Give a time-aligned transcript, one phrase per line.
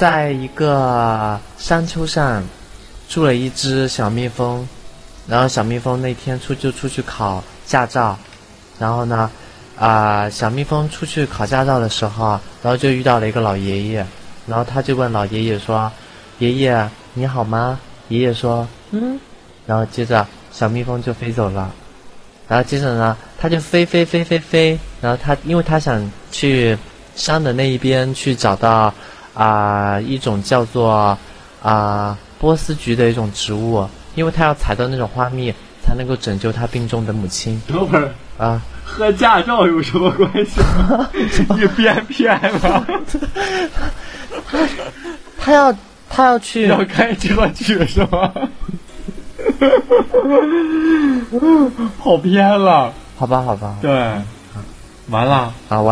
[0.00, 2.42] 在一个山丘上
[3.06, 4.66] 住了一只小蜜蜂，
[5.28, 8.16] 然后小蜜蜂那天出就出去考驾照，
[8.78, 9.30] 然后呢，
[9.78, 14.06] 啊、小蜜蜂出去考驾照的时候，然后就遇到了一个老爷爷，
[14.46, 15.92] 然后他就问老爷爷说
[16.40, 17.78] ：“爷爷你好吗？”
[18.08, 19.20] 爷爷说：“嗯。”
[19.66, 21.70] 然后接着小蜜蜂就飞走了。
[22.48, 26.74] 然后接着呢，他就飞飞飞飞飞，然后他因为他想去
[27.14, 28.94] 山的那一边去找到
[29.34, 31.16] 啊、一种叫做
[31.62, 35.52] 啊、波斯菊的一种植物，因为他要采到那种花蜜，
[35.84, 38.60] 才能够拯救他病重的母亲等会儿啊。
[38.84, 40.60] 和驾照有什么关系？
[41.54, 42.84] 你编骗了，
[45.38, 45.72] 他要
[46.08, 48.32] 他要去要开车去是吗？
[52.02, 53.90] 跑偏了，好吧好吧对，
[55.08, 55.54] 完了。
[55.68, 55.88] 啊，我